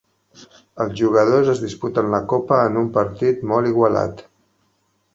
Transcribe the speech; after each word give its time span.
Els 0.85 0.95
jugadors 1.01 1.51
es 1.53 1.61
disputen 1.65 2.11
la 2.15 2.23
copa 2.33 2.59
en 2.73 2.83
un 2.85 2.91
partit 2.99 3.47
molt 3.55 3.75
igualat. 3.77 4.29